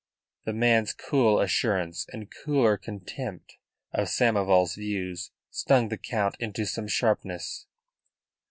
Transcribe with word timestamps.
The 0.45 0.53
man's 0.53 0.93
cool 0.93 1.39
assurance 1.39 2.07
and 2.11 2.27
cooler 2.43 2.75
contempt 2.75 3.57
of 3.93 4.07
Samoval's 4.07 4.73
views 4.73 5.29
stung 5.51 5.89
the 5.89 5.97
Count 5.99 6.35
into 6.39 6.65
some 6.65 6.87
sharpness. 6.87 7.67